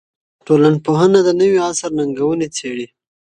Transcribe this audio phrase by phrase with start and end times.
[0.45, 2.87] ټولنپوهنه د نوي عصر ننګونې څېړي.